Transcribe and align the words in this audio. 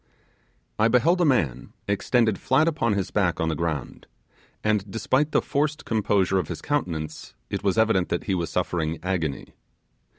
I 0.79 0.87
beheld 0.87 1.21
a 1.21 1.25
man 1.25 1.73
extended 1.87 2.39
flat 2.39 2.67
upon 2.67 2.93
his 2.93 3.11
back 3.11 3.39
on 3.39 3.49
the 3.49 3.55
ground, 3.55 4.07
and, 4.63 4.89
despite 4.89 5.31
the 5.31 5.43
forced 5.43 5.85
composure 5.85 6.39
of 6.39 6.47
his 6.47 6.59
countenance, 6.63 7.35
it 7.51 7.63
was 7.63 7.77
evident 7.77 8.09
that 8.09 8.23
he 8.23 8.33
was 8.33 8.49
suffering 8.49 8.97
agony. 9.03 9.53